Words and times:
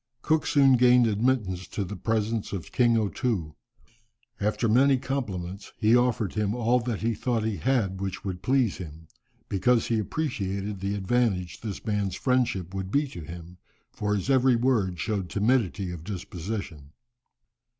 Cook 0.23 0.47
soon 0.47 0.77
gained 0.77 1.05
admittance 1.05 1.67
to 1.67 1.83
the 1.83 1.95
presence 1.95 2.53
of 2.53 2.71
King 2.71 2.97
O 2.97 3.07
Too. 3.07 3.53
After 4.39 4.67
many 4.67 4.97
compliments 4.97 5.73
he 5.77 5.95
offered 5.95 6.33
him 6.33 6.55
all 6.55 6.79
that 6.79 7.01
he 7.03 7.13
thought 7.13 7.43
he 7.43 7.57
had 7.57 8.01
which 8.01 8.25
would 8.25 8.41
please 8.41 8.77
him, 8.77 9.07
because 9.47 9.89
he 9.89 9.99
appreciated 9.99 10.79
the 10.79 10.95
advantage 10.95 11.61
this 11.61 11.85
man's 11.85 12.15
friendship 12.15 12.73
would 12.73 12.89
be 12.89 13.05
to 13.09 13.21
him, 13.21 13.59
for 13.91 14.15
his 14.15 14.27
every 14.27 14.55
word 14.55 14.99
showed 14.99 15.29
timidity 15.29 15.91
of 15.91 16.03
disposition. 16.03 16.93